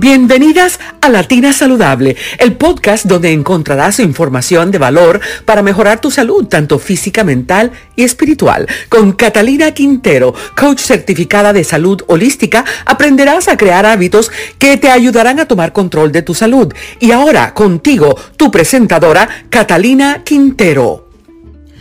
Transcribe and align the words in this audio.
Bienvenidas 0.00 0.80
a 1.02 1.10
Latina 1.10 1.52
Saludable, 1.52 2.16
el 2.38 2.56
podcast 2.56 3.04
donde 3.04 3.34
encontrarás 3.34 4.00
información 4.00 4.70
de 4.70 4.78
valor 4.78 5.20
para 5.44 5.60
mejorar 5.60 6.00
tu 6.00 6.10
salud, 6.10 6.46
tanto 6.46 6.78
física, 6.78 7.22
mental 7.22 7.72
y 7.96 8.04
espiritual. 8.04 8.66
Con 8.88 9.12
Catalina 9.12 9.72
Quintero, 9.72 10.32
coach 10.56 10.80
certificada 10.80 11.52
de 11.52 11.64
salud 11.64 12.00
holística, 12.06 12.64
aprenderás 12.86 13.48
a 13.48 13.58
crear 13.58 13.84
hábitos 13.84 14.30
que 14.58 14.78
te 14.78 14.88
ayudarán 14.88 15.38
a 15.38 15.44
tomar 15.44 15.74
control 15.74 16.12
de 16.12 16.22
tu 16.22 16.32
salud. 16.32 16.72
Y 16.98 17.10
ahora 17.10 17.52
contigo, 17.52 18.16
tu 18.38 18.50
presentadora, 18.50 19.28
Catalina 19.50 20.24
Quintero. 20.24 21.10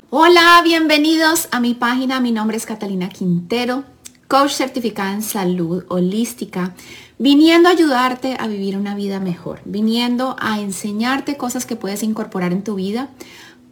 Hola, 0.10 0.60
bienvenidos 0.62 1.48
a 1.52 1.62
mi 1.62 1.74
página. 1.74 2.20
Mi 2.20 2.34
nombre 2.34 2.58
es 2.58 2.66
Catalina 2.66 3.08
Quintero, 3.08 3.86
coach 4.28 4.52
certificada 4.52 5.14
en 5.14 5.22
salud 5.22 5.86
holística 5.88 6.74
viniendo 7.20 7.68
a 7.68 7.74
ayudarte 7.74 8.38
a 8.40 8.48
vivir 8.48 8.78
una 8.78 8.96
vida 8.96 9.20
mejor, 9.20 9.60
viniendo 9.66 10.38
a 10.40 10.60
enseñarte 10.62 11.36
cosas 11.38 11.66
que 11.66 11.76
puedes 11.76 12.02
incorporar 12.02 12.54
en 12.54 12.64
tu 12.64 12.76
vida 12.76 13.10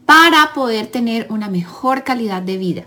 para 0.05 0.53
poder 0.53 0.87
tener 0.87 1.27
una 1.29 1.49
mejor 1.49 2.03
calidad 2.03 2.41
de 2.41 2.57
vida, 2.57 2.83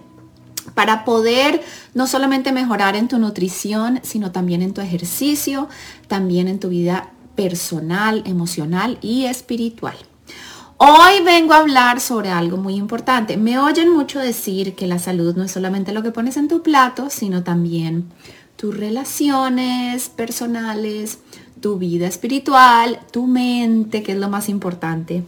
para 0.75 1.05
poder 1.05 1.63
no 1.95 2.07
solamente 2.07 2.53
mejorar 2.53 2.95
en 2.95 3.09
tu 3.09 3.19
nutrición, 3.19 4.01
sino 4.03 4.33
también 4.33 4.61
en 4.61 4.75
tu 4.75 4.83
ejercicio, 4.83 5.69
también 6.09 6.47
en 6.47 6.61
tu 6.61 6.69
vida 6.69 7.11
personal, 7.35 8.23
emocional 8.27 8.99
y 9.01 9.25
espiritual. 9.25 9.97
Hoy 10.77 11.23
vengo 11.25 11.53
a 11.53 11.59
hablar 11.59 12.01
sobre 12.01 12.31
algo 12.31 12.57
muy 12.57 12.75
importante. 12.75 13.37
Me 13.37 13.59
oyen 13.59 13.93
mucho 13.93 14.19
decir 14.19 14.75
que 14.75 14.87
la 14.87 14.99
salud 14.99 15.37
no 15.37 15.45
es 15.45 15.53
solamente 15.53 15.93
lo 15.93 16.03
que 16.03 16.11
pones 16.11 16.39
en 16.39 16.49
tu 16.49 16.63
plato, 16.63 17.11
sino 17.11 17.43
también 17.43 18.09
tus 18.61 18.77
relaciones 18.77 20.11
personales, 20.11 21.21
tu 21.63 21.79
vida 21.79 22.07
espiritual, 22.07 23.01
tu 23.11 23.27
mente, 23.27 24.03
que 24.03 24.13
es 24.13 24.19
lo 24.19 24.29
más 24.29 24.51
importante. 24.51 25.23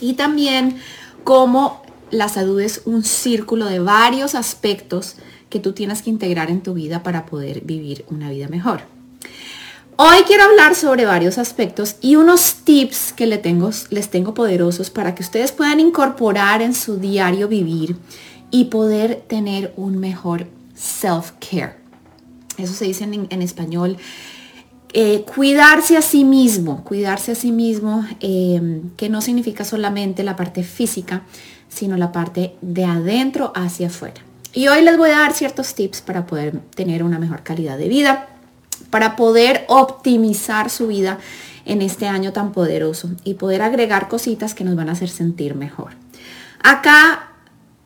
Y 0.00 0.14
también 0.14 0.76
cómo 1.22 1.80
la 2.10 2.28
salud 2.28 2.58
es 2.60 2.82
un 2.84 3.04
círculo 3.04 3.66
de 3.66 3.78
varios 3.78 4.34
aspectos 4.34 5.14
que 5.48 5.60
tú 5.60 5.74
tienes 5.74 6.02
que 6.02 6.10
integrar 6.10 6.50
en 6.50 6.60
tu 6.60 6.74
vida 6.74 7.04
para 7.04 7.24
poder 7.24 7.60
vivir 7.60 8.04
una 8.10 8.30
vida 8.30 8.48
mejor. 8.48 8.80
Hoy 9.94 10.24
quiero 10.26 10.42
hablar 10.42 10.74
sobre 10.74 11.04
varios 11.04 11.38
aspectos 11.38 11.94
y 12.00 12.16
unos 12.16 12.64
tips 12.64 13.12
que 13.12 13.26
les 13.26 13.42
tengo, 13.42 13.70
les 13.90 14.10
tengo 14.10 14.34
poderosos 14.34 14.90
para 14.90 15.14
que 15.14 15.22
ustedes 15.22 15.52
puedan 15.52 15.78
incorporar 15.78 16.62
en 16.62 16.74
su 16.74 16.96
diario 16.96 17.46
vivir 17.46 17.96
y 18.50 18.64
poder 18.64 19.22
tener 19.28 19.72
un 19.76 19.98
mejor 19.98 20.48
self-care 20.74 21.85
eso 22.58 22.74
se 22.74 22.84
dice 22.84 23.04
en, 23.04 23.42
español, 23.42 23.96
eh, 24.92 25.24
cuidarse 25.34 25.96
a 25.96 26.02
sí 26.02 26.24
mismo, 26.24 26.84
cuidarse 26.84 27.32
a 27.32 27.34
sí 27.34 27.52
mismo, 27.52 28.04
eh, 28.20 28.82
que 28.96 29.08
no 29.08 29.20
significa 29.20 29.64
solamente 29.64 30.22
la 30.22 30.36
parte 30.36 30.62
física, 30.62 31.22
sino 31.68 31.96
la 31.96 32.12
parte 32.12 32.56
de 32.62 32.84
adentro 32.84 33.52
hacia 33.54 33.88
afuera. 33.88 34.22
Y 34.52 34.68
hoy 34.68 34.82
les 34.82 34.96
voy 34.96 35.10
a 35.10 35.18
dar 35.18 35.34
ciertos 35.34 35.74
tips 35.74 36.00
para 36.00 36.26
poder 36.26 36.60
tener 36.74 37.02
una 37.02 37.18
mejor 37.18 37.42
calidad 37.42 37.76
de 37.76 37.88
vida, 37.88 38.28
para 38.88 39.16
poder 39.16 39.64
optimizar 39.68 40.70
su 40.70 40.86
vida 40.86 41.18
en 41.66 41.82
este 41.82 42.06
año 42.06 42.32
tan 42.32 42.52
poderoso 42.52 43.10
y 43.24 43.34
poder 43.34 43.60
agregar 43.60 44.08
cositas 44.08 44.54
que 44.54 44.64
nos 44.64 44.76
van 44.76 44.88
a 44.88 44.92
hacer 44.92 45.10
sentir 45.10 45.54
mejor. 45.54 45.90
Acá 46.62 47.25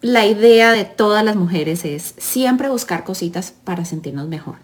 la 0.02 0.26
idea 0.26 0.72
de 0.72 0.84
todas 0.84 1.24
las 1.24 1.36
mujeres 1.36 1.84
es 1.84 2.14
siempre 2.18 2.68
buscar 2.68 3.04
cositas 3.04 3.52
para 3.64 3.84
sentirnos 3.84 4.28
mejor. 4.28 4.56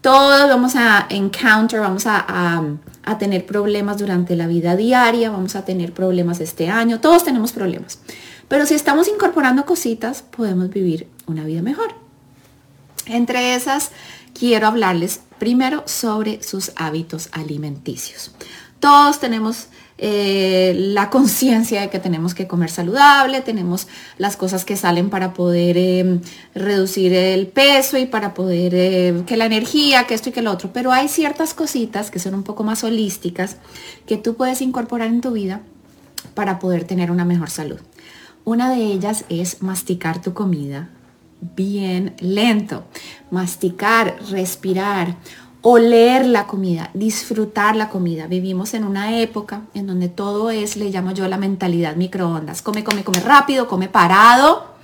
Todos 0.00 0.48
vamos 0.48 0.76
a 0.76 1.06
encounter, 1.10 1.80
vamos 1.80 2.04
a, 2.06 2.62
tener 3.18 3.46
problemas 3.46 3.98
durante 3.98 4.36
la 4.36 4.46
vida 4.46 4.76
diaria, 4.76 5.30
vamos 5.30 5.56
a 5.56 5.64
tener 5.64 5.92
problemas 5.92 6.40
este 6.40 6.68
año, 6.68 7.00
todos 7.00 7.24
tenemos 7.24 7.52
problemas. 7.52 7.98
Pero 8.48 8.64
si 8.66 8.74
estamos 8.74 9.08
incorporando 9.08 9.64
cositas, 9.64 10.22
podemos 10.22 10.70
vivir 10.70 11.08
una 11.26 11.44
vida 11.44 11.62
mejor. 11.62 11.94
Entre 13.06 13.54
esas, 13.54 13.90
quiero 14.38 14.66
hablarles 14.66 15.20
primero 15.38 15.82
sobre 15.86 16.42
sus 16.42 16.72
hábitos 16.76 17.28
alimenticios. 17.32 18.32
Todos 18.78 19.18
tenemos 19.18 19.68
eh, 20.00 20.74
la 20.76 21.10
conciencia 21.10 21.80
de 21.80 21.90
que 21.90 21.98
tenemos 21.98 22.32
que 22.32 22.46
comer 22.46 22.70
saludable, 22.70 23.40
tenemos 23.40 23.88
las 24.16 24.36
cosas 24.36 24.64
que 24.64 24.76
salen 24.76 25.10
para 25.10 25.34
poder 25.34 25.76
eh, 25.76 26.20
reducir 26.54 27.12
el 27.12 27.48
peso 27.48 27.98
y 27.98 28.06
para 28.06 28.32
poder 28.32 28.72
eh, 28.76 29.22
que 29.26 29.36
la 29.36 29.46
energía, 29.46 30.06
que 30.06 30.14
esto 30.14 30.28
y 30.28 30.32
que 30.32 30.42
lo 30.42 30.52
otro. 30.52 30.70
Pero 30.72 30.92
hay 30.92 31.08
ciertas 31.08 31.52
cositas 31.52 32.12
que 32.12 32.20
son 32.20 32.34
un 32.34 32.44
poco 32.44 32.62
más 32.62 32.84
holísticas 32.84 33.56
que 34.06 34.16
tú 34.16 34.36
puedes 34.36 34.62
incorporar 34.62 35.08
en 35.08 35.20
tu 35.20 35.32
vida 35.32 35.62
para 36.34 36.60
poder 36.60 36.84
tener 36.84 37.10
una 37.10 37.24
mejor 37.24 37.50
salud. 37.50 37.80
Una 38.44 38.70
de 38.70 38.82
ellas 38.82 39.24
es 39.28 39.62
masticar 39.62 40.22
tu 40.22 40.32
comida 40.32 40.90
bien 41.40 42.14
lento. 42.20 42.84
Masticar, 43.30 44.16
respirar 44.30 45.16
oler 45.62 46.26
la 46.26 46.46
comida, 46.46 46.90
disfrutar 46.94 47.76
la 47.76 47.88
comida. 47.88 48.26
Vivimos 48.26 48.74
en 48.74 48.84
una 48.84 49.18
época 49.20 49.62
en 49.74 49.86
donde 49.86 50.08
todo 50.08 50.50
es, 50.50 50.76
le 50.76 50.90
llamo 50.90 51.12
yo 51.12 51.26
la 51.28 51.38
mentalidad 51.38 51.96
microondas. 51.96 52.62
Come, 52.62 52.84
come, 52.84 53.04
come 53.04 53.20
rápido, 53.20 53.68
come 53.68 53.88
parado. 53.88 54.78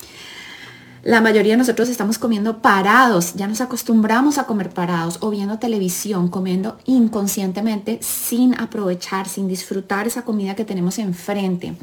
La 1.05 1.21
mayoría 1.21 1.53
de 1.53 1.59
nosotros 1.59 1.91
estamos 1.91 2.17
comiendo 2.17 2.63
parados, 2.63 3.35
ya 3.35 3.47
nos 3.47 3.61
acostumbramos 3.61 4.39
a 4.39 4.45
comer 4.45 4.71
parados 4.71 5.19
o 5.21 5.29
viendo 5.29 5.59
televisión, 5.59 6.29
comiendo 6.29 6.79
inconscientemente 6.87 7.99
sin 8.01 8.59
aprovechar, 8.59 9.29
sin 9.29 9.47
disfrutar 9.47 10.07
esa 10.07 10.23
comida 10.23 10.55
que 10.55 10.65
tenemos 10.65 10.99
enfrente. 10.99 11.75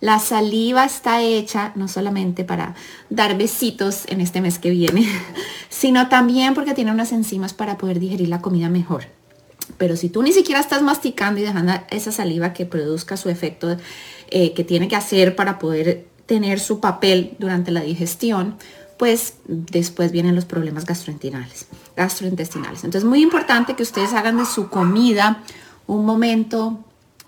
La 0.00 0.18
saliva 0.18 0.84
está 0.84 1.22
hecha 1.22 1.72
no 1.74 1.86
solamente 1.86 2.44
para 2.44 2.74
dar 3.10 3.36
besitos 3.36 4.04
en 4.06 4.20
este 4.20 4.40
mes 4.40 4.58
que 4.58 4.70
viene, 4.70 5.06
sino 5.68 6.08
también 6.08 6.54
porque 6.54 6.74
tiene 6.74 6.90
unas 6.90 7.12
enzimas 7.12 7.52
para 7.52 7.76
poder 7.76 8.00
digerir 8.00 8.28
la 8.28 8.40
comida 8.40 8.68
mejor. 8.68 9.04
Pero 9.76 9.96
si 9.96 10.08
tú 10.08 10.22
ni 10.22 10.32
siquiera 10.32 10.60
estás 10.60 10.82
masticando 10.82 11.40
y 11.40 11.44
dejando 11.44 11.74
esa 11.90 12.12
saliva 12.12 12.52
que 12.52 12.66
produzca 12.66 13.16
su 13.16 13.28
efecto 13.28 13.76
eh, 14.30 14.52
que 14.54 14.64
tiene 14.64 14.88
que 14.88 14.96
hacer 14.96 15.36
para 15.36 15.58
poder 15.58 16.08
tener 16.26 16.60
su 16.60 16.80
papel 16.80 17.36
durante 17.38 17.70
la 17.70 17.82
digestión, 17.82 18.56
pues 18.98 19.34
después 19.46 20.12
vienen 20.12 20.34
los 20.34 20.44
problemas 20.44 20.84
gastrointestinales. 20.84 21.66
gastrointestinales. 21.96 22.84
Entonces 22.84 23.04
es 23.04 23.08
muy 23.08 23.22
importante 23.22 23.74
que 23.74 23.82
ustedes 23.82 24.12
hagan 24.12 24.38
de 24.38 24.46
su 24.46 24.68
comida 24.68 25.42
un 25.86 26.04
momento 26.04 26.78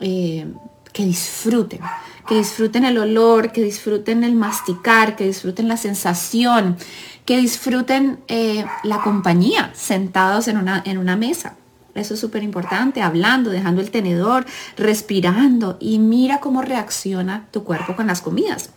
eh, 0.00 0.46
que 0.92 1.04
disfruten 1.04 1.80
que 2.26 2.36
disfruten 2.36 2.84
el 2.84 2.98
olor, 2.98 3.52
que 3.52 3.62
disfruten 3.62 4.24
el 4.24 4.34
masticar, 4.34 5.16
que 5.16 5.24
disfruten 5.24 5.68
la 5.68 5.76
sensación, 5.76 6.76
que 7.24 7.38
disfruten 7.38 8.20
eh, 8.28 8.64
la 8.84 9.00
compañía 9.02 9.70
sentados 9.74 10.48
en 10.48 10.56
una, 10.56 10.82
en 10.84 10.98
una 10.98 11.16
mesa. 11.16 11.56
Eso 11.94 12.14
es 12.14 12.20
súper 12.20 12.42
importante, 12.42 13.02
hablando, 13.02 13.50
dejando 13.50 13.82
el 13.82 13.90
tenedor, 13.90 14.46
respirando 14.78 15.76
y 15.78 15.98
mira 15.98 16.40
cómo 16.40 16.62
reacciona 16.62 17.48
tu 17.50 17.64
cuerpo 17.64 17.96
con 17.96 18.06
las 18.06 18.22
comidas. 18.22 18.70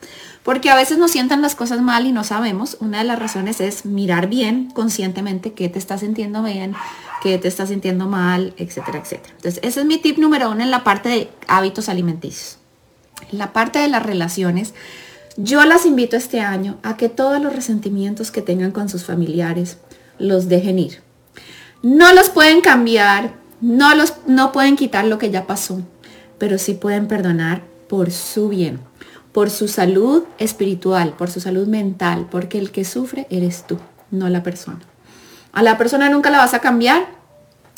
Porque 0.43 0.69
a 0.69 0.75
veces 0.75 0.97
nos 0.97 1.11
sientan 1.11 1.41
las 1.41 1.55
cosas 1.55 1.81
mal 1.81 2.05
y 2.05 2.11
no 2.11 2.23
sabemos. 2.25 2.77
Una 2.81 2.99
de 2.99 3.05
las 3.05 3.17
razones 3.17 3.61
es 3.61 3.85
mirar 3.85 4.27
bien 4.27 4.69
conscientemente 4.69 5.53
qué 5.53 5.69
te 5.69 5.79
está 5.79 5.97
sintiendo 5.97 6.43
bien, 6.43 6.75
qué 7.23 7.37
te 7.37 7.47
está 7.47 7.65
sintiendo 7.65 8.05
mal, 8.05 8.53
etcétera, 8.57 8.99
etcétera. 8.99 9.33
Entonces, 9.37 9.59
ese 9.63 9.79
es 9.79 9.85
mi 9.85 9.97
tip 9.97 10.17
número 10.17 10.51
uno 10.51 10.61
en 10.61 10.69
la 10.69 10.83
parte 10.83 11.09
de 11.09 11.29
hábitos 11.47 11.87
alimenticios 11.87 12.59
la 13.31 13.53
parte 13.53 13.79
de 13.79 13.87
las 13.87 14.03
relaciones, 14.03 14.73
yo 15.37 15.63
las 15.65 15.85
invito 15.85 16.15
este 16.15 16.39
año 16.39 16.77
a 16.83 16.95
que 16.95 17.09
todos 17.09 17.41
los 17.41 17.53
resentimientos 17.53 18.31
que 18.31 18.41
tengan 18.41 18.71
con 18.71 18.87
sus 18.87 19.03
familiares 19.03 19.77
los 20.17 20.47
dejen 20.47 20.79
ir. 20.79 21.01
No 21.81 22.13
los 22.13 22.29
pueden 22.29 22.61
cambiar, 22.61 23.33
no, 23.61 23.93
los, 23.95 24.13
no 24.27 24.51
pueden 24.51 24.75
quitar 24.75 25.05
lo 25.05 25.17
que 25.17 25.31
ya 25.31 25.45
pasó, 25.45 25.81
pero 26.37 26.57
sí 26.57 26.73
pueden 26.73 27.07
perdonar 27.07 27.63
por 27.89 28.11
su 28.11 28.49
bien, 28.49 28.79
por 29.31 29.49
su 29.49 29.67
salud 29.67 30.23
espiritual, 30.37 31.13
por 31.17 31.29
su 31.29 31.41
salud 31.41 31.67
mental, 31.67 32.27
porque 32.31 32.57
el 32.57 32.71
que 32.71 32.85
sufre 32.85 33.27
eres 33.29 33.67
tú, 33.67 33.77
no 34.11 34.29
la 34.29 34.41
persona. 34.41 34.79
A 35.51 35.61
la 35.63 35.77
persona 35.77 36.09
nunca 36.09 36.29
la 36.29 36.37
vas 36.37 36.53
a 36.53 36.59
cambiar, 36.59 37.07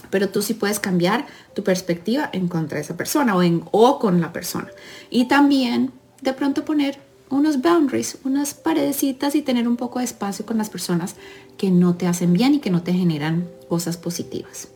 pero 0.10 0.30
tú 0.30 0.42
sí 0.42 0.54
puedes 0.54 0.80
cambiar 0.80 1.26
tu 1.54 1.64
perspectiva 1.64 2.30
en 2.34 2.48
contra 2.48 2.78
de 2.78 2.84
esa 2.84 2.98
persona 2.98 3.36
o, 3.36 3.44
en, 3.44 3.64
o 3.72 4.00
con 4.00 4.22
la 4.22 4.34
persona. 4.34 4.70
Y 5.10 5.26
también 5.26 5.92
de 6.22 6.34
pronto 6.34 6.66
poner 6.66 7.00
unos 7.30 7.62
boundaries, 7.62 8.18
unas 8.24 8.54
paredecitas 8.54 9.36
y 9.36 9.42
tener 9.42 9.68
un 9.68 9.78
poco 9.78 10.00
de 10.00 10.06
espacio 10.06 10.46
con 10.46 10.58
las 10.58 10.70
personas 10.70 11.16
que 11.58 11.72
no 11.72 11.96
te 11.96 12.08
hacen 12.08 12.34
bien 12.34 12.56
y 12.56 12.60
que 12.60 12.70
no 12.70 12.84
te 12.84 12.94
generan 12.94 13.48
cosas 13.68 13.98
positivas. 13.98 14.70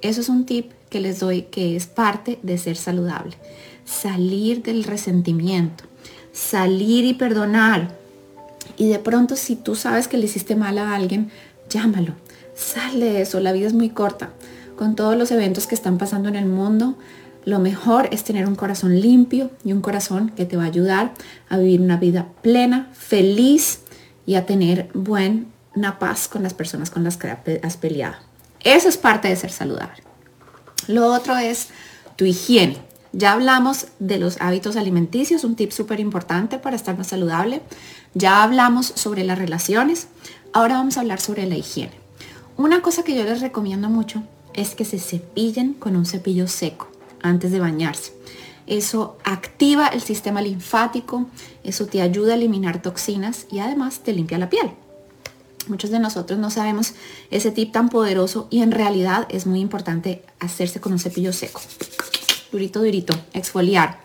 Eso 0.00 0.20
es 0.20 0.28
un 0.28 0.44
tip 0.44 0.72
que 0.90 1.00
les 1.00 1.20
doy 1.20 1.42
que 1.42 1.76
es 1.76 1.86
parte 1.86 2.38
de 2.42 2.58
ser 2.58 2.76
saludable. 2.76 3.36
Salir 3.84 4.62
del 4.62 4.84
resentimiento, 4.84 5.84
salir 6.32 7.04
y 7.04 7.14
perdonar. 7.14 7.96
Y 8.76 8.88
de 8.88 8.98
pronto 8.98 9.36
si 9.36 9.54
tú 9.54 9.76
sabes 9.76 10.08
que 10.08 10.16
le 10.16 10.24
hiciste 10.24 10.56
mal 10.56 10.78
a 10.78 10.94
alguien, 10.94 11.30
llámalo. 11.68 12.14
Sale 12.54 13.06
de 13.06 13.22
eso, 13.22 13.40
la 13.40 13.52
vida 13.52 13.68
es 13.68 13.74
muy 13.74 13.90
corta 13.90 14.30
con 14.82 14.96
todos 14.96 15.16
los 15.16 15.30
eventos 15.30 15.68
que 15.68 15.76
están 15.76 15.96
pasando 15.96 16.28
en 16.28 16.34
el 16.34 16.46
mundo, 16.46 16.96
lo 17.44 17.60
mejor 17.60 18.08
es 18.10 18.24
tener 18.24 18.48
un 18.48 18.56
corazón 18.56 19.00
limpio 19.00 19.52
y 19.64 19.72
un 19.72 19.80
corazón 19.80 20.30
que 20.30 20.44
te 20.44 20.56
va 20.56 20.64
a 20.64 20.66
ayudar 20.66 21.12
a 21.48 21.56
vivir 21.56 21.80
una 21.80 21.98
vida 21.98 22.26
plena, 22.42 22.90
feliz 22.92 23.82
y 24.26 24.34
a 24.34 24.44
tener 24.44 24.90
buena 24.92 26.00
paz 26.00 26.26
con 26.26 26.42
las 26.42 26.52
personas 26.52 26.90
con 26.90 27.04
las 27.04 27.16
que 27.16 27.60
has 27.62 27.76
peleado. 27.76 28.16
Eso 28.64 28.88
es 28.88 28.96
parte 28.96 29.28
de 29.28 29.36
ser 29.36 29.52
saludable. 29.52 30.02
Lo 30.88 31.14
otro 31.14 31.36
es 31.36 31.68
tu 32.16 32.24
higiene. 32.24 32.78
Ya 33.12 33.34
hablamos 33.34 33.86
de 34.00 34.18
los 34.18 34.40
hábitos 34.40 34.74
alimenticios, 34.74 35.44
un 35.44 35.54
tip 35.54 35.70
súper 35.70 36.00
importante 36.00 36.58
para 36.58 36.74
estar 36.74 36.98
más 36.98 37.06
saludable. 37.06 37.62
Ya 38.14 38.42
hablamos 38.42 38.86
sobre 38.96 39.22
las 39.22 39.38
relaciones. 39.38 40.08
Ahora 40.52 40.74
vamos 40.74 40.96
a 40.96 41.02
hablar 41.02 41.20
sobre 41.20 41.46
la 41.46 41.54
higiene. 41.54 41.92
Una 42.56 42.82
cosa 42.82 43.04
que 43.04 43.14
yo 43.14 43.22
les 43.22 43.40
recomiendo 43.40 43.88
mucho 43.88 44.24
es 44.54 44.74
que 44.74 44.84
se 44.84 44.98
cepillen 44.98 45.74
con 45.74 45.96
un 45.96 46.06
cepillo 46.06 46.48
seco 46.48 46.88
antes 47.22 47.52
de 47.52 47.60
bañarse. 47.60 48.12
Eso 48.66 49.18
activa 49.24 49.88
el 49.88 50.00
sistema 50.00 50.40
linfático, 50.40 51.26
eso 51.64 51.86
te 51.86 52.00
ayuda 52.00 52.32
a 52.32 52.36
eliminar 52.36 52.80
toxinas 52.80 53.46
y 53.50 53.58
además 53.58 54.00
te 54.00 54.12
limpia 54.12 54.38
la 54.38 54.50
piel. 54.50 54.70
Muchos 55.68 55.90
de 55.90 56.00
nosotros 56.00 56.38
no 56.38 56.50
sabemos 56.50 56.94
ese 57.30 57.52
tip 57.52 57.72
tan 57.72 57.88
poderoso 57.88 58.48
y 58.50 58.62
en 58.62 58.72
realidad 58.72 59.26
es 59.30 59.46
muy 59.46 59.60
importante 59.60 60.24
hacerse 60.40 60.80
con 60.80 60.92
un 60.92 60.98
cepillo 60.98 61.32
seco. 61.32 61.60
Durito, 62.50 62.80
durito, 62.80 63.14
exfoliar. 63.32 64.00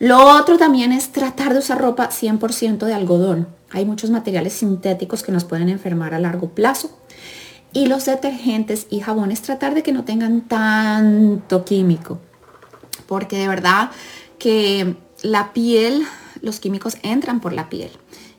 Lo 0.00 0.34
otro 0.34 0.56
también 0.58 0.92
es 0.92 1.12
tratar 1.12 1.52
de 1.52 1.60
usar 1.60 1.80
ropa 1.80 2.08
100% 2.08 2.86
de 2.86 2.94
algodón. 2.94 3.48
Hay 3.70 3.84
muchos 3.84 4.10
materiales 4.10 4.54
sintéticos 4.54 5.22
que 5.22 5.30
nos 5.30 5.44
pueden 5.44 5.68
enfermar 5.68 6.14
a 6.14 6.18
largo 6.18 6.50
plazo. 6.50 6.90
Y 7.72 7.86
los 7.86 8.04
detergentes 8.06 8.86
y 8.90 9.00
jabones 9.00 9.42
tratar 9.42 9.74
de 9.74 9.82
que 9.82 9.92
no 9.92 10.04
tengan 10.04 10.42
tanto 10.42 11.64
químico 11.64 12.18
porque 13.10 13.38
de 13.38 13.48
verdad 13.48 13.90
que 14.38 14.94
la 15.22 15.52
piel, 15.52 16.06
los 16.42 16.60
químicos 16.60 16.96
entran 17.02 17.40
por 17.40 17.52
la 17.52 17.68
piel. 17.68 17.90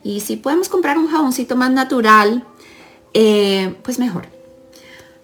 Y 0.01 0.22
si 0.22 0.38
podemos 0.38 0.69
comprar 0.69 0.98
un 0.98 1.10
jaboncito 1.10 1.57
más 1.57 1.72
natural, 1.72 2.45
eh, 3.13 3.75
pues 3.83 4.00
mejor. 4.00 4.28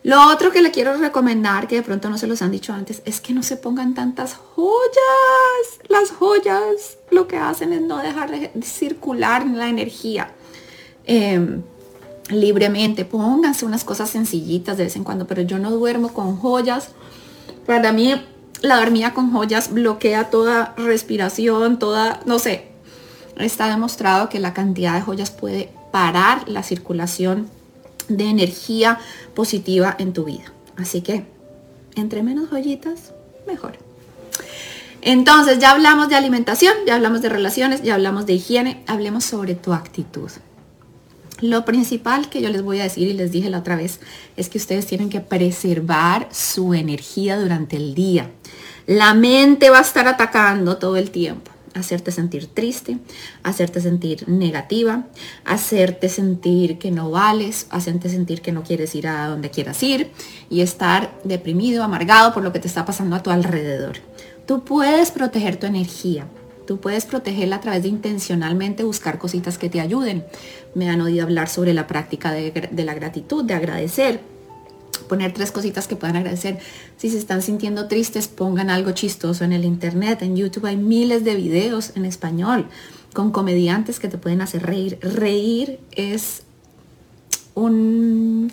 Lo 0.03 0.27
otro 0.27 0.51
que 0.51 0.61
le 0.61 0.71
quiero 0.71 0.97
recomendar, 0.97 1.69
que 1.69 1.77
de 1.77 1.81
pronto 1.81 2.09
no 2.09 2.17
se 2.17 2.27
los 2.27 2.41
han 2.41 2.51
dicho 2.51 2.73
antes, 2.73 3.01
es 3.05 3.21
que 3.21 3.33
no 3.33 3.41
se 3.41 3.55
pongan 3.55 3.93
tantas 3.93 4.33
joyas. 4.33 5.79
Las 5.87 6.11
joyas 6.11 6.97
lo 7.09 7.29
que 7.29 7.37
hacen 7.37 7.71
es 7.71 7.81
no 7.81 7.99
dejar 7.99 8.29
de 8.29 8.51
circular 8.61 9.47
la 9.47 9.69
energía 9.69 10.33
em, 11.05 11.63
libremente. 12.29 13.05
Pónganse 13.05 13.65
unas 13.65 13.83
cosas 13.83 14.09
sencillitas 14.09 14.77
de 14.77 14.85
vez 14.85 14.95
en 14.95 15.03
cuando, 15.03 15.27
pero 15.27 15.41
yo 15.41 15.59
no 15.59 15.71
duermo 15.71 16.13
con 16.13 16.37
joyas. 16.37 16.89
Para 17.65 17.91
mí 17.91 18.13
la 18.61 18.77
dormida 18.77 19.13
con 19.13 19.31
joyas 19.31 19.71
bloquea 19.71 20.29
toda 20.29 20.73
respiración, 20.77 21.79
toda, 21.79 22.21
no 22.25 22.39
sé, 22.39 22.67
está 23.37 23.69
demostrado 23.69 24.29
que 24.29 24.39
la 24.39 24.53
cantidad 24.53 24.95
de 24.95 25.01
joyas 25.01 25.31
puede 25.31 25.69
parar 25.91 26.47
la 26.47 26.63
circulación 26.63 27.49
de 28.07 28.25
energía 28.25 28.99
positiva 29.35 29.95
en 29.99 30.13
tu 30.13 30.25
vida. 30.25 30.51
Así 30.75 31.01
que, 31.01 31.25
entre 31.95 32.23
menos 32.23 32.49
joyitas, 32.49 33.13
mejor. 33.45 33.77
Entonces, 35.01 35.59
ya 35.59 35.71
hablamos 35.71 36.09
de 36.09 36.15
alimentación, 36.15 36.73
ya 36.85 36.95
hablamos 36.95 37.21
de 37.21 37.29
relaciones, 37.29 37.81
ya 37.83 37.95
hablamos 37.95 38.25
de 38.25 38.33
higiene, 38.33 38.83
hablemos 38.87 39.23
sobre 39.23 39.55
tu 39.55 39.73
actitud. 39.73 40.29
Lo 41.41 41.65
principal 41.65 42.29
que 42.29 42.41
yo 42.41 42.49
les 42.49 42.63
voy 42.63 42.79
a 42.79 42.83
decir 42.83 43.07
y 43.07 43.13
les 43.13 43.31
dije 43.31 43.51
la 43.51 43.59
otra 43.59 43.75
vez 43.75 43.99
es 44.37 44.49
que 44.49 44.57
ustedes 44.57 44.87
tienen 44.87 45.09
que 45.09 45.21
preservar 45.21 46.27
su 46.31 46.73
energía 46.73 47.39
durante 47.39 47.75
el 47.75 47.93
día. 47.93 48.31
La 48.87 49.13
mente 49.13 49.69
va 49.69 49.77
a 49.77 49.81
estar 49.81 50.07
atacando 50.07 50.77
todo 50.77 50.97
el 50.97 51.11
tiempo. 51.11 51.51
Hacerte 51.75 52.11
sentir 52.11 52.47
triste, 52.47 52.97
hacerte 53.43 53.81
sentir 53.81 54.27
negativa, 54.27 55.05
hacerte 55.45 56.09
sentir 56.09 56.79
que 56.79 56.89
no 56.89 57.11
vales, 57.11 57.67
hacerte 57.69 58.09
sentir 58.09 58.41
que 58.41 58.51
no 58.51 58.63
quieres 58.63 58.95
ir 58.95 59.07
a 59.07 59.27
donde 59.27 59.51
quieras 59.51 59.83
ir 59.83 60.09
y 60.49 60.61
estar 60.61 61.19
deprimido, 61.23 61.83
amargado 61.83 62.33
por 62.33 62.41
lo 62.41 62.51
que 62.51 62.59
te 62.59 62.67
está 62.67 62.83
pasando 62.83 63.15
a 63.15 63.21
tu 63.21 63.29
alrededor. 63.29 63.97
Tú 64.47 64.63
puedes 64.63 65.11
proteger 65.11 65.57
tu 65.57 65.67
energía, 65.67 66.25
Tú 66.67 66.81
puedes 66.81 67.05
protegerla 67.05 67.55
a 67.55 67.61
través 67.61 67.83
de 67.83 67.87
intencionalmente 67.87 68.83
buscar 68.83 69.17
cositas 69.17 69.57
que 69.57 69.69
te 69.69 69.79
ayuden. 69.79 70.25
Me 70.75 70.89
han 70.89 70.99
oído 70.99 71.23
hablar 71.23 71.47
sobre 71.47 71.73
la 71.73 71.87
práctica 71.87 72.33
de, 72.33 72.83
la 72.83 72.93
gratitud, 72.93 73.45
de 73.45 73.53
agradecer. 73.53 74.19
Poner 75.07 75.33
tres 75.33 75.53
cositas 75.53 75.87
que 75.87 75.95
puedan 75.95 76.17
agradecer. 76.17 76.59
Si 76.97 77.09
se 77.09 77.17
están 77.17 77.41
sintiendo 77.41 77.87
tristes, 77.87 78.27
pongan 78.27 78.69
algo 78.69 78.91
chistoso 78.91 79.45
en 79.45 79.53
el 79.53 79.63
internet. 79.63 80.21
En 80.21 80.35
YouTube 80.35 80.65
hay 80.65 80.75
miles 80.75 81.23
de 81.23 81.35
videos 81.35 81.93
en 81.95 82.03
español 82.03 82.67
con 83.13 83.31
comediantes 83.31 84.01
que 84.01 84.09
te 84.09 84.17
pueden 84.17 84.41
hacer 84.41 84.63
reír. 84.63 84.99
Reír 85.01 85.79
es 85.93 86.43
una 87.55 88.51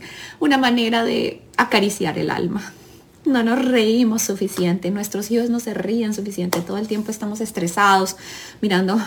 manera 0.56 1.02
de 1.02 1.42
acariciar 1.56 2.16
el 2.16 2.30
alma 2.30 2.72
no 3.24 3.42
nos 3.42 3.64
reímos 3.64 4.22
suficiente, 4.22 4.90
nuestros 4.90 5.30
hijos 5.30 5.50
no 5.50 5.60
se 5.60 5.74
ríen 5.74 6.14
suficiente, 6.14 6.60
todo 6.60 6.76
el 6.76 6.86
tiempo 6.86 7.10
estamos 7.10 7.40
estresados, 7.40 8.16
mirando 8.60 9.00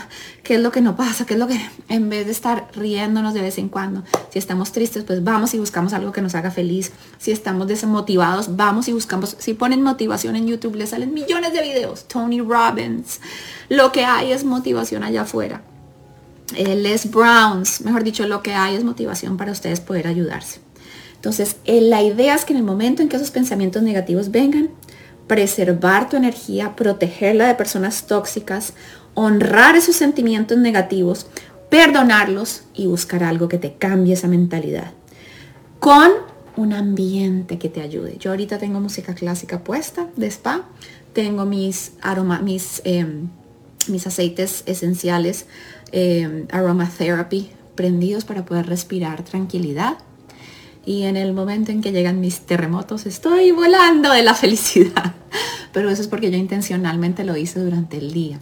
qué 0.44 0.56
es 0.56 0.62
lo 0.62 0.72
que 0.72 0.82
no 0.82 0.96
pasa, 0.96 1.26
qué 1.26 1.34
es 1.34 1.40
lo 1.40 1.48
que, 1.48 1.60
en 1.90 2.10
vez 2.10 2.26
de 2.26 2.32
estar 2.32 2.68
riéndonos 2.76 3.34
de 3.34 3.42
vez 3.42 3.58
en 3.58 3.70
cuando, 3.70 4.04
si 4.32 4.40
estamos 4.40 4.72
tristes, 4.72 5.04
pues 5.04 5.24
vamos 5.24 5.54
y 5.54 5.60
buscamos 5.60 5.94
algo 5.94 6.12
que 6.12 6.22
nos 6.22 6.36
haga 6.36 6.52
feliz, 6.52 6.92
si 7.18 7.32
estamos 7.32 7.68
desmotivados, 7.68 8.56
vamos 8.56 8.88
y 8.88 8.94
buscamos, 8.94 9.36
si 9.40 9.54
ponen 9.54 9.84
motivación 9.84 10.36
en 10.36 10.48
YouTube, 10.48 10.76
les 10.76 10.90
salen 10.90 11.14
millones 11.14 11.54
de 11.54 11.62
videos, 11.62 12.08
Tony 12.08 12.42
Robbins, 12.42 13.20
lo 13.70 13.92
que 13.92 14.06
hay 14.06 14.32
es 14.32 14.44
motivación 14.44 15.04
allá 15.04 15.22
afuera. 15.24 15.62
Les 16.56 17.12
Browns, 17.12 17.82
mejor 17.82 18.06
dicho, 18.06 18.26
lo 18.26 18.42
que 18.42 18.54
hay 18.54 18.76
es 18.76 18.84
motivación 18.84 19.36
para 19.36 19.52
ustedes 19.52 19.82
poder 19.82 20.08
ayudarse. 20.08 20.62
Entonces, 21.18 21.58
eh, 21.66 21.82
la 21.82 22.04
idea 22.04 22.36
es 22.36 22.46
que 22.46 22.54
en 22.54 22.58
el 22.58 22.64
momento 22.64 23.02
en 23.02 23.10
que 23.10 23.18
esos 23.18 23.32
pensamientos 23.32 23.82
negativos 23.82 24.32
vengan, 24.32 24.70
preservar 25.28 26.10
tu 26.10 26.16
energía, 26.16 26.76
protegerla 26.76 27.48
de 27.48 27.56
personas 27.56 28.08
tóxicas, 28.08 28.74
honrar 29.14 29.76
esos 29.76 29.96
sentimientos 29.96 30.58
negativos, 30.58 31.28
perdonarlos 31.70 32.64
y 32.74 32.86
buscar 32.88 33.24
algo 33.24 33.50
que 33.50 33.58
te 33.58 33.74
cambie 33.74 34.14
esa 34.14 34.28
mentalidad. 34.28 34.92
Con 35.80 36.12
un 36.56 36.74
ambiente 36.74 37.60
que 37.60 37.70
te 37.70 37.82
ayude. 37.82 38.18
Yo 38.20 38.32
ahorita 38.32 38.58
tengo 38.58 38.80
música 38.80 39.14
clásica 39.14 39.64
puesta 39.64 40.08
de 40.16 40.28
spa, 40.28 40.64
tengo 41.14 41.46
mis 41.46 41.94
aroma, 42.02 42.42
mis, 42.42 42.82
em, 42.84 43.30
mis 43.88 44.08
aceites 44.08 44.64
esenciales, 44.66 45.46
eh, 45.92 46.46
aromatherapy 46.52 47.50
prendidos 47.76 48.24
para 48.26 48.46
poder 48.46 48.66
respirar 48.66 49.24
tranquilidad 49.24 49.98
y 50.88 51.04
en 51.04 51.18
el 51.18 51.34
momento 51.34 51.74
en 51.74 51.82
que 51.82 51.92
llegan 51.92 52.22
mis 52.22 52.40
terremotos 52.40 53.06
estoy 53.06 53.52
volando 53.52 54.10
de 54.14 54.24
la 54.24 54.34
felicidad. 54.34 55.16
Pero 55.74 55.90
eso 55.90 56.02
es 56.02 56.08
porque 56.08 56.32
yo 56.32 56.38
intencionalmente 56.38 57.26
lo 57.26 57.36
hice 57.36 57.60
durante 57.60 57.98
el 57.98 58.14
día. 58.14 58.40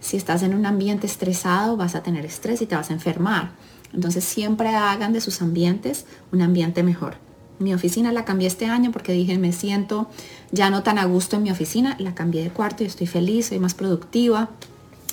Si 0.00 0.16
estás 0.16 0.42
en 0.42 0.54
un 0.54 0.64
ambiente 0.64 1.06
estresado 1.06 1.76
vas 1.76 1.94
a 1.94 2.02
tener 2.02 2.24
estrés 2.24 2.62
y 2.62 2.66
te 2.66 2.76
vas 2.76 2.88
a 2.88 2.94
enfermar. 2.94 3.50
Entonces 3.92 4.24
siempre 4.24 4.70
hagan 4.70 5.12
de 5.12 5.20
sus 5.20 5.42
ambientes 5.42 6.06
un 6.32 6.40
ambiente 6.40 6.82
mejor. 6.82 7.16
Mi 7.58 7.74
oficina 7.74 8.10
la 8.10 8.24
cambié 8.24 8.48
este 8.48 8.64
año 8.64 8.90
porque 8.90 9.12
dije 9.12 9.36
me 9.36 9.52
siento 9.52 10.08
ya 10.50 10.70
no 10.70 10.82
tan 10.82 10.98
a 10.98 11.04
gusto 11.04 11.36
en 11.36 11.42
mi 11.42 11.50
oficina. 11.50 11.96
La 11.98 12.14
cambié 12.14 12.42
de 12.42 12.50
cuarto 12.50 12.84
y 12.84 12.86
estoy 12.86 13.06
feliz, 13.06 13.48
soy 13.48 13.58
más 13.58 13.74
productiva 13.74 14.48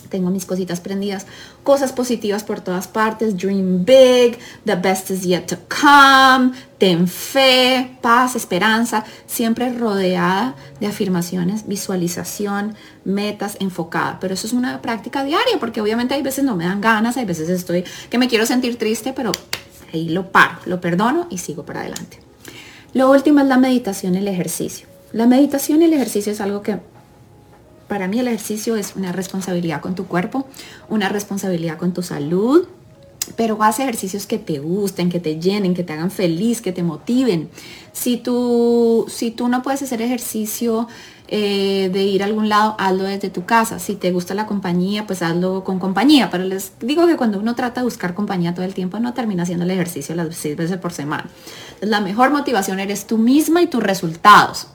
tengo 0.10 0.30
mis 0.32 0.46
cositas 0.46 0.80
prendidas, 0.80 1.25
cosas 1.63 1.94
positivas 1.94 2.44
por 2.44 2.62
todas 2.62 2.88
partes, 2.88 3.38
dream 3.38 3.86
big, 3.86 4.38
the 4.66 4.75
best 4.75 5.12
is 5.12 5.24
yet 5.24 5.46
to 5.46 5.58
come, 5.70 6.51
ten 6.78 7.08
fe, 7.08 7.98
paz, 8.01 8.36
esperanza, 8.36 9.06
siempre 9.28 9.72
rodeada 9.72 10.56
de 10.80 10.88
afirmaciones, 10.88 11.68
visualización, 11.68 12.75
metas, 13.06 13.58
enfocada. 13.60 14.20
Pero 14.20 14.34
eso 14.34 14.48
es 14.48 14.54
una 14.54 14.82
práctica 14.82 15.24
diaria, 15.24 15.60
porque 15.60 15.82
obviamente 15.82 16.16
hay 16.16 16.22
veces 16.22 16.44
no 16.44 16.56
me 16.56 16.66
dan 16.66 16.82
ganas, 16.82 17.18
hay 17.18 17.25
veces 17.25 17.50
estoy 17.50 17.84
que 18.10 18.18
me 18.18 18.28
quiero 18.28 18.46
sentir 18.46 18.78
triste, 18.78 19.13
pero 19.13 19.32
ahí 19.94 20.10
lo 20.10 20.32
paro, 20.32 20.58
lo 20.66 20.82
perdono 20.82 21.28
y 21.30 21.38
sigo 21.38 21.66
para 21.66 21.82
adelante. 21.82 22.20
Lo 22.94 23.12
último 23.12 23.39
es 23.39 23.48
la 23.48 23.58
meditación 23.58 24.16
y 24.16 24.18
el 24.18 24.28
ejercicio. 24.28 24.88
La 25.12 25.28
meditación 25.28 25.82
y 25.82 25.86
el 25.86 25.94
ejercicio 25.94 26.32
es 26.32 26.42
algo 26.42 26.62
que 26.62 26.80
para 27.89 28.08
mí 28.08 28.19
el 28.19 28.27
ejercicio 28.27 28.77
es 28.77 28.96
una 28.96 29.12
responsabilidad 29.12 29.81
con 29.81 29.96
tu 29.96 30.05
cuerpo, 30.05 30.48
una 30.88 31.10
responsabilidad 31.10 31.77
con 31.77 31.91
tu 31.91 32.03
salud, 32.03 32.67
pero 33.36 33.62
haz 33.62 33.79
ejercicios 33.79 34.25
que 34.25 34.38
te 34.38 34.60
gusten, 34.60 35.10
que 35.10 35.19
te 35.19 35.39
llenen, 35.39 35.74
que 35.74 35.84
te 35.84 35.93
hagan 35.93 36.12
feliz, 36.12 36.62
que 36.62 36.72
te 36.72 36.84
motiven. 36.84 37.50
Si 37.91 38.17
tú, 38.17 39.05
si 39.10 39.31
tú 39.31 39.50
no 39.50 39.62
puedes 39.62 39.81
hacer 39.81 40.01
ejercicio 40.01 40.88
eh, 41.27 41.89
de 41.91 42.03
ir 42.03 42.24
a 42.24 42.25
algún 42.25 42.48
lado, 42.48 42.75
hazlo 42.79 43.03
desde 43.03 43.29
tu 43.29 43.46
casa. 43.46 43.79
Si 43.79 43.96
te 43.96 44.12
gusta 44.12 44.34
la 44.34 44.46
compañía, 44.46 45.05
pues 45.05 45.22
hazlo 45.22 45.63
con 45.63 45.79
compañía. 45.79 46.29
Pero 46.31 46.43
les 46.43 46.74
digo 46.79 47.05
que 47.08 47.17
cuando 47.17 47.39
uno 47.39 47.55
trata 47.55 47.81
de 47.81 47.86
buscar 47.86 48.13
compañía 48.13 48.53
todo 48.53 48.65
el 48.65 48.74
tiempo, 48.74 49.00
no 49.00 49.13
termina 49.13 49.43
haciendo 49.43 49.65
el 49.65 49.72
ejercicio 49.72 50.15
las 50.15 50.36
seis 50.36 50.55
veces 50.55 50.77
por 50.77 50.93
semana. 50.93 51.29
la 51.81 52.01
mejor 52.01 52.31
motivación 52.31 52.79
eres 52.79 53.05
tú 53.05 53.17
misma 53.17 53.62
y 53.62 53.67
tus 53.67 53.84
resultados. 53.84 54.67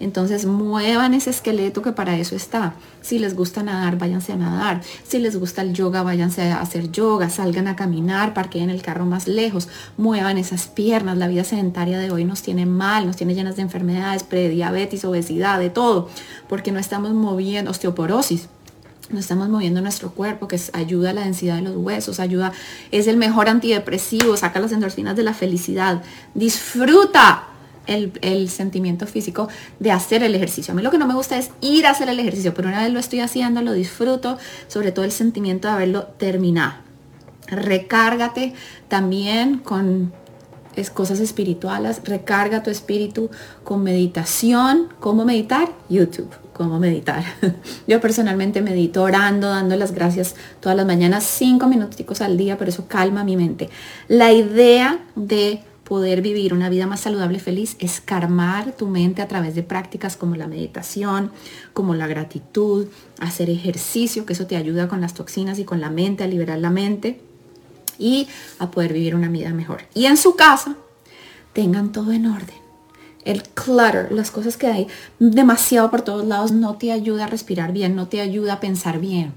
Entonces 0.00 0.46
muevan 0.46 1.14
ese 1.14 1.30
esqueleto 1.30 1.82
que 1.82 1.92
para 1.92 2.16
eso 2.16 2.36
está. 2.36 2.74
Si 3.00 3.18
les 3.18 3.34
gusta 3.34 3.62
nadar, 3.62 3.98
váyanse 3.98 4.32
a 4.32 4.36
nadar. 4.36 4.82
Si 5.06 5.18
les 5.18 5.38
gusta 5.38 5.62
el 5.62 5.72
yoga, 5.72 6.02
váyanse 6.02 6.50
a 6.50 6.60
hacer 6.60 6.90
yoga. 6.90 7.30
Salgan 7.30 7.68
a 7.68 7.76
caminar, 7.76 8.34
parqueen 8.34 8.70
el 8.70 8.82
carro 8.82 9.06
más 9.06 9.28
lejos. 9.28 9.68
Muevan 9.96 10.38
esas 10.38 10.66
piernas. 10.66 11.18
La 11.18 11.28
vida 11.28 11.44
sedentaria 11.44 11.98
de 11.98 12.10
hoy 12.10 12.24
nos 12.24 12.42
tiene 12.42 12.66
mal, 12.66 13.06
nos 13.06 13.16
tiene 13.16 13.34
llenas 13.34 13.56
de 13.56 13.62
enfermedades, 13.62 14.22
prediabetes, 14.22 15.04
obesidad, 15.04 15.58
de 15.58 15.70
todo. 15.70 16.08
Porque 16.48 16.72
no 16.72 16.78
estamos 16.78 17.12
moviendo 17.12 17.70
osteoporosis 17.70 18.48
no 19.10 19.20
estamos 19.20 19.50
moviendo 19.50 19.82
nuestro 19.82 20.10
cuerpo, 20.10 20.48
que 20.48 20.58
ayuda 20.72 21.10
a 21.10 21.12
la 21.12 21.24
densidad 21.24 21.56
de 21.56 21.62
los 21.62 21.76
huesos, 21.76 22.20
ayuda, 22.20 22.52
es 22.90 23.06
el 23.06 23.18
mejor 23.18 23.48
antidepresivo, 23.50 24.36
saca 24.36 24.60
las 24.60 24.72
endorfinas 24.72 25.14
de 25.14 25.22
la 25.22 25.34
felicidad. 25.34 26.02
Disfruta 26.34 27.48
el, 27.86 28.48
sentimiento 28.48 29.06
físico 29.06 29.48
de 29.78 29.90
hacer 29.90 30.22
el 30.22 30.34
ejercicio. 30.34 30.72
A 30.72 30.74
mí 30.74 30.82
lo 30.82 30.90
que 30.90 30.98
no 30.98 31.06
me 31.06 31.14
gusta 31.14 31.38
es 31.38 31.50
ir 31.60 31.86
a 31.86 31.90
hacer 31.90 32.08
el 32.08 32.18
ejercicio, 32.18 32.54
pero 32.54 32.68
una 32.68 32.82
vez 32.82 32.92
lo 32.92 32.98
estoy 32.98 33.20
haciendo, 33.20 33.62
lo 33.62 33.72
disfruto, 33.72 34.38
sobre 34.68 34.92
todo 34.92 35.04
el 35.04 35.12
sentimiento 35.12 35.68
de 35.68 35.74
haberlo 35.74 36.04
terminado. 36.04 36.74
Recárgate 37.46 38.54
también 38.88 39.58
con 39.58 40.12
es 40.76 40.90
cosas 40.90 41.20
espirituales, 41.20 42.00
recarga 42.04 42.62
tu 42.62 42.70
espíritu 42.70 43.30
con 43.62 43.82
meditación. 43.82 44.88
¿Cómo 45.00 45.24
meditar? 45.24 45.68
YouTube. 45.88 46.30
¿Cómo 46.52 46.78
meditar? 46.78 47.24
Yo 47.86 48.00
personalmente 48.00 48.62
medito 48.62 49.02
orando, 49.02 49.48
dando 49.48 49.76
las 49.76 49.92
gracias 49.92 50.34
todas 50.60 50.76
las 50.76 50.86
mañanas, 50.86 51.24
cinco 51.24 51.68
minutos 51.68 52.20
al 52.20 52.36
día, 52.36 52.58
pero 52.58 52.70
eso 52.70 52.86
calma 52.88 53.24
mi 53.24 53.36
mente. 53.36 53.70
La 54.08 54.32
idea 54.32 54.98
de 55.16 55.62
poder 55.84 56.22
vivir 56.22 56.54
una 56.54 56.70
vida 56.70 56.86
más 56.86 57.00
saludable 57.00 57.36
y 57.36 57.40
feliz 57.40 57.76
es 57.78 58.00
calmar 58.00 58.72
tu 58.72 58.88
mente 58.88 59.22
a 59.22 59.28
través 59.28 59.54
de 59.54 59.62
prácticas 59.62 60.16
como 60.16 60.34
la 60.34 60.48
meditación, 60.48 61.30
como 61.72 61.94
la 61.94 62.06
gratitud, 62.06 62.86
hacer 63.20 63.50
ejercicio, 63.50 64.24
que 64.24 64.32
eso 64.32 64.46
te 64.46 64.56
ayuda 64.56 64.88
con 64.88 65.00
las 65.00 65.14
toxinas 65.14 65.58
y 65.58 65.64
con 65.64 65.80
la 65.80 65.90
mente, 65.90 66.24
a 66.24 66.26
liberar 66.26 66.58
la 66.58 66.70
mente 66.70 67.20
y 67.98 68.26
a 68.58 68.70
poder 68.70 68.92
vivir 68.94 69.14
una 69.14 69.28
vida 69.28 69.50
mejor. 69.50 69.82
Y 69.94 70.06
en 70.06 70.16
su 70.16 70.34
casa, 70.36 70.76
tengan 71.52 71.92
todo 71.92 72.12
en 72.12 72.26
orden. 72.26 72.64
El 73.24 73.42
clutter, 73.42 74.10
las 74.10 74.30
cosas 74.30 74.56
que 74.56 74.66
hay 74.66 74.86
demasiado 75.18 75.90
por 75.90 76.02
todos 76.02 76.26
lados, 76.26 76.52
no 76.52 76.76
te 76.76 76.92
ayuda 76.92 77.24
a 77.24 77.28
respirar 77.28 77.72
bien, 77.72 77.94
no 77.94 78.08
te 78.08 78.20
ayuda 78.20 78.54
a 78.54 78.60
pensar 78.60 79.00
bien. 79.00 79.32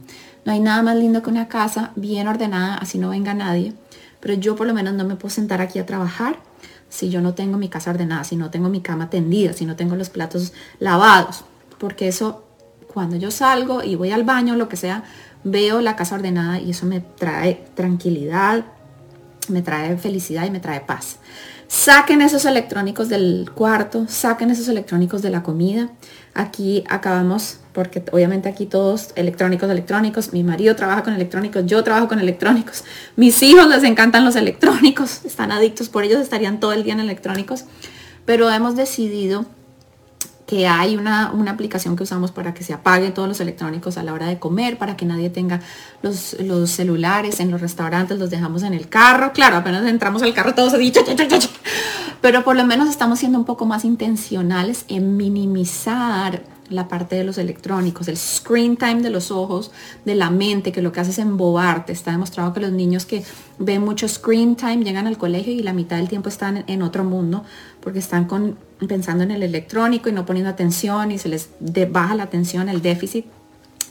No 0.46 0.54
hay 0.54 0.60
nada 0.62 0.82
más 0.82 0.96
lindo 0.96 1.22
que 1.22 1.30
una 1.30 1.50
casa 1.50 1.92
bien 1.96 2.28
ordenada, 2.28 2.76
así 2.76 2.98
no 2.98 3.10
venga 3.10 3.34
nadie 3.34 3.74
pero 4.20 4.34
yo 4.34 4.56
por 4.56 4.68
lo 4.68 4.74
menos 4.74 4.94
no 4.94 5.04
me 5.04 5.16
puedo 5.16 5.34
sentar 5.34 5.62
aquí 5.62 5.80
a 5.80 5.86
trabajar 5.86 6.40
si 6.90 7.10
yo 7.10 7.22
no 7.22 7.34
tengo 7.34 7.58
mi 7.58 7.70
casa 7.70 7.92
ordenada, 7.92 8.24
si 8.24 8.36
no 8.36 8.50
tengo 8.50 8.70
mi 8.70 8.82
cama 8.82 9.10
tendida, 9.10 9.54
si 9.54 9.66
no 9.66 9.76
tengo 9.76 9.96
los 9.96 10.10
platos 10.10 10.54
lavados, 10.80 11.44
porque 11.78 12.08
eso 12.08 12.44
cuando 12.94 13.16
yo 13.18 13.30
salgo 13.30 13.84
y 13.84 13.96
voy 13.96 14.12
al 14.12 14.24
baño, 14.24 14.56
lo 14.56 14.70
que 14.70 14.78
sea, 14.78 15.04
veo 15.44 15.82
la 15.82 15.96
casa 15.96 16.16
ordenada 16.16 16.60
y 16.60 16.72
eso 16.72 16.86
me 16.86 17.02
trae 17.02 17.66
tranquilidad, 17.76 18.66
me 19.50 19.62
trae 19.62 19.98
felicidad 19.98 20.46
y 20.46 20.52
me 20.52 20.60
trae 20.60 20.82
paz. 20.82 21.18
Saquen 21.68 22.22
esos 22.22 22.46
electrónicos 22.46 23.10
del 23.10 23.52
cuarto, 23.54 24.06
saquen 24.08 24.50
esos 24.52 24.68
electrónicos 24.70 25.22
de 25.22 25.30
la 25.30 25.44
comida. 25.44 25.90
Aquí 26.34 26.84
acabamos, 26.90 27.60
porque 27.78 28.04
obviamente 28.12 28.50
aquí 28.50 28.66
todos 28.66 29.12
electrónicos, 29.14 29.70
electrónicos. 29.70 30.34
Mi 30.34 30.44
marido 30.44 30.76
trabaja 30.76 31.04
con 31.04 31.14
electrónicos, 31.14 31.64
yo 31.68 31.84
trabajo 31.84 32.08
con 32.08 32.18
electrónicos. 32.18 32.84
Mis 33.16 33.44
hijos 33.44 33.68
les 33.68 33.84
encantan 33.84 34.26
los 34.26 34.36
electrónicos, 34.36 35.22
están 35.26 35.52
adictos, 35.52 35.88
por 35.88 36.04
ellos 36.04 36.20
estarían 36.20 36.60
todo 36.60 36.74
el 36.74 36.84
día 36.84 36.94
en 36.94 37.02
electrónicos. 37.02 37.66
Pero 38.26 38.50
hemos 38.50 38.76
decidido 38.76 39.46
que 40.48 40.66
hay 40.66 40.98
una, 40.98 41.32
aplicación 41.48 41.96
que 41.96 42.02
usamos 42.02 42.32
para 42.32 42.56
que 42.56 42.64
se 42.64 42.74
apaguen 42.74 43.14
todos 43.14 43.28
los 43.28 43.40
electrónicos 43.42 44.00
a 44.00 44.04
la 44.04 44.12
hora 44.12 44.26
de 44.26 44.40
comer, 44.40 44.80
para 44.80 44.98
que 44.98 45.06
nadie 45.06 45.30
tenga 45.30 45.62
los, 46.02 46.36
los 46.40 46.72
celulares 46.72 47.40
en 47.40 47.52
los 47.52 47.62
restaurantes, 47.62 48.18
los 48.18 48.32
dejamos 48.32 48.64
en 48.64 48.74
el 48.74 48.90
carro. 48.90 49.34
Claro, 49.34 49.58
apenas 49.58 49.86
entramos 49.86 50.24
al 50.24 50.34
carro 50.34 50.56
todos 50.56 50.74
así, 50.74 50.92
pero 52.22 52.44
por 52.44 52.56
lo 52.56 52.66
menos 52.66 52.90
estamos 52.90 53.20
siendo 53.20 53.38
un 53.38 53.46
poco 53.46 53.68
más 53.68 53.86
intencionales 53.86 54.86
en 54.88 55.16
minimizar 55.16 56.42
la 56.70 56.88
parte 56.88 57.16
de 57.16 57.24
los 57.24 57.38
electrónicos, 57.38 58.08
el 58.08 58.18
screen 58.18 58.78
time 58.78 59.02
de 59.02 59.10
los 59.10 59.32
ojos, 59.32 59.72
de 60.06 60.16
la 60.16 60.30
mente, 60.30 60.72
que 60.72 60.82
lo 60.82 60.92
que 60.92 61.00
hace 61.00 61.12
es 61.12 61.20
embobarte. 61.20 61.94
Está 61.94 62.12
demostrado 62.12 62.54
que 62.54 62.60
los 62.60 62.72
niños 62.72 63.06
que 63.06 63.24
ven 63.60 63.84
mucho 63.84 64.08
screen 64.08 64.56
time 64.56 64.84
llegan 64.84 65.08
al 65.08 65.18
colegio 65.18 65.54
y 65.54 65.64
la 65.64 65.74
mitad 65.74 65.98
del 65.98 66.10
tiempo 66.10 66.30
están 66.30 66.64
en 66.68 66.82
otro 66.82 67.04
mundo 67.04 67.44
porque 67.82 68.00
están 68.00 68.26
con, 68.26 68.58
pensando 68.88 69.24
en 69.24 69.32
el 69.32 69.44
electrónico 69.44 70.10
y 70.10 70.12
no 70.12 70.26
poniendo 70.26 70.50
atención 70.50 71.12
y 71.12 71.18
se 71.18 71.30
les 71.30 71.50
baja 71.90 72.16
la 72.16 72.24
atención, 72.24 72.70
el 72.70 72.82
déficit 72.82 73.26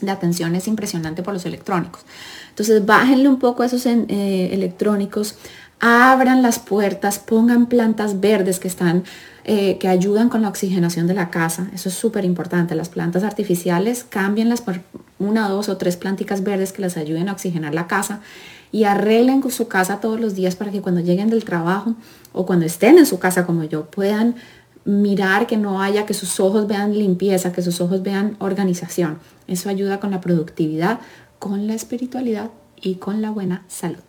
de 0.01 0.11
atención 0.11 0.55
es 0.55 0.67
impresionante 0.67 1.23
por 1.23 1.33
los 1.33 1.45
electrónicos. 1.45 2.01
Entonces 2.49 2.85
bájenle 2.85 3.29
un 3.29 3.39
poco 3.39 3.63
a 3.63 3.65
esos 3.65 3.85
eh, 3.85 4.53
electrónicos, 4.53 5.35
abran 5.79 6.41
las 6.41 6.59
puertas, 6.59 7.19
pongan 7.19 7.67
plantas 7.67 8.19
verdes 8.19 8.59
que 8.59 8.67
están 8.67 9.03
eh, 9.49 9.77
que 9.77 9.87
ayudan 9.87 10.27
con 10.27 10.41
la 10.41 10.49
oxigenación 10.49 11.07
de 11.07 11.13
la 11.13 11.29
casa. 11.29 11.69
Eso 11.73 11.87
es 11.87 11.95
súper 11.95 12.25
importante. 12.25 12.75
Las 12.75 12.89
plantas 12.89 13.23
artificiales, 13.23 14.03
cámbienlas 14.03 14.59
por 14.59 14.81
una, 15.19 15.47
dos 15.47 15.69
o 15.69 15.77
tres 15.77 15.95
plantitas 15.95 16.43
verdes 16.43 16.73
que 16.73 16.81
les 16.81 16.97
ayuden 16.97 17.29
a 17.29 17.31
oxigenar 17.31 17.73
la 17.73 17.87
casa 17.87 18.19
y 18.73 18.83
arreglen 18.83 19.49
su 19.49 19.69
casa 19.69 20.01
todos 20.01 20.19
los 20.19 20.35
días 20.35 20.57
para 20.57 20.71
que 20.71 20.81
cuando 20.81 20.99
lleguen 20.99 21.29
del 21.29 21.45
trabajo 21.45 21.95
o 22.33 22.45
cuando 22.45 22.65
estén 22.65 22.97
en 22.97 23.05
su 23.05 23.19
casa 23.19 23.45
como 23.45 23.63
yo 23.63 23.85
puedan 23.85 24.35
mirar 24.83 25.47
que 25.47 25.55
no 25.55 25.81
haya, 25.81 26.05
que 26.05 26.13
sus 26.13 26.39
ojos 26.41 26.67
vean 26.67 26.97
limpieza, 26.97 27.53
que 27.53 27.61
sus 27.61 27.79
ojos 27.79 28.03
vean 28.03 28.35
organización. 28.39 29.19
Eso 29.47 29.69
ayuda 29.69 29.99
con 30.01 30.11
la 30.11 30.19
productividad, 30.19 30.99
con 31.39 31.67
la 31.67 31.73
espiritualidad 31.73 32.51
y 32.81 32.95
con 32.95 33.21
la 33.21 33.31
buena 33.31 33.63
salud. 33.67 34.03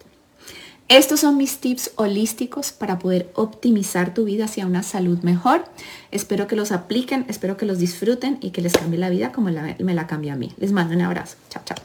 Estos 0.89 1.21
son 1.21 1.37
mis 1.37 1.59
tips 1.59 1.91
holísticos 1.97 2.73
para 2.73 2.99
poder 2.99 3.31
optimizar 3.35 4.15
tu 4.15 4.25
vida 4.25 4.47
hacia 4.47 4.65
una 4.65 4.83
salud 4.83 5.19
mejor. 5.19 5.65
Espero 6.11 6.47
que 6.47 6.57
los 6.57 6.73
apliquen, 6.73 7.27
espero 7.29 7.59
que 7.59 7.67
los 7.67 7.79
disfruten 7.79 8.39
y 8.41 8.53
que 8.53 8.63
les 8.63 8.73
cambie 8.73 8.99
la 8.99 9.11
vida 9.11 9.31
como 9.31 9.51
me 9.51 9.95
la 9.95 10.07
cambia 10.07 10.33
a 10.33 10.37
mí. 10.37 10.55
Les 10.57 10.73
mando 10.73 10.95
un 10.95 11.03
abrazo. 11.03 11.37
Chao, 11.51 11.63
chao. 11.67 11.77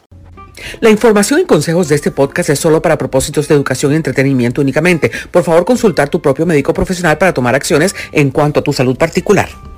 La 0.80 0.88
información 0.88 1.40
y 1.40 1.44
consejos 1.44 1.88
de 1.88 1.96
este 1.96 2.12
podcast 2.12 2.48
es 2.48 2.58
solo 2.58 2.80
para 2.80 2.96
propósitos 2.96 3.46
de 3.46 3.54
educación 3.54 3.92
y 3.92 3.96
entretenimiento 3.96 4.62
únicamente. 4.62 5.10
Por 5.30 5.42
favor, 5.42 5.66
consultar 5.66 6.08
tu 6.08 6.22
propio 6.22 6.46
médico 6.46 6.72
profesional 6.72 7.18
para 7.18 7.34
tomar 7.34 7.54
acciones 7.54 7.94
en 8.10 8.30
cuanto 8.30 8.60
a 8.60 8.62
tu 8.62 8.72
salud 8.72 8.96
particular. 8.96 9.73